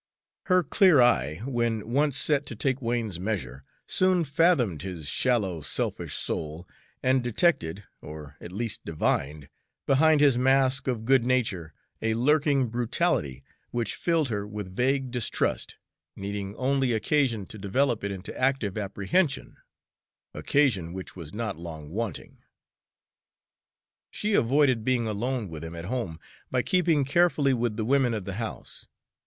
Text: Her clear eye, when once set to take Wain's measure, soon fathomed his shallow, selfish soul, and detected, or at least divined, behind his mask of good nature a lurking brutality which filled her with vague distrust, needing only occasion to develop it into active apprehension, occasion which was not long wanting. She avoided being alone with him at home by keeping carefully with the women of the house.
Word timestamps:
Her 0.45 0.63
clear 0.63 0.99
eye, 0.99 1.41
when 1.45 1.87
once 1.87 2.17
set 2.17 2.47
to 2.47 2.55
take 2.55 2.81
Wain's 2.81 3.19
measure, 3.19 3.63
soon 3.85 4.23
fathomed 4.23 4.81
his 4.81 5.07
shallow, 5.07 5.61
selfish 5.61 6.15
soul, 6.15 6.67
and 7.03 7.23
detected, 7.23 7.83
or 8.01 8.35
at 8.41 8.51
least 8.51 8.83
divined, 8.83 9.47
behind 9.85 10.19
his 10.19 10.39
mask 10.39 10.87
of 10.87 11.05
good 11.05 11.23
nature 11.23 11.71
a 12.01 12.15
lurking 12.15 12.69
brutality 12.69 13.43
which 13.69 13.93
filled 13.93 14.29
her 14.29 14.47
with 14.47 14.75
vague 14.75 15.11
distrust, 15.11 15.77
needing 16.15 16.55
only 16.55 16.93
occasion 16.93 17.45
to 17.45 17.59
develop 17.59 18.03
it 18.03 18.09
into 18.09 18.35
active 18.35 18.79
apprehension, 18.79 19.55
occasion 20.33 20.93
which 20.93 21.15
was 21.15 21.31
not 21.31 21.59
long 21.59 21.91
wanting. 21.91 22.39
She 24.09 24.33
avoided 24.33 24.83
being 24.83 25.07
alone 25.07 25.47
with 25.47 25.63
him 25.63 25.75
at 25.75 25.85
home 25.85 26.19
by 26.49 26.63
keeping 26.63 27.05
carefully 27.05 27.53
with 27.53 27.77
the 27.77 27.85
women 27.85 28.15
of 28.15 28.25
the 28.25 28.37
house. 28.41 28.87